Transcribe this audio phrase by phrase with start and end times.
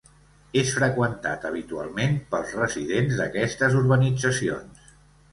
[0.59, 4.89] És freqüentat habitualment pels residents d'aquestes urbanitzacions.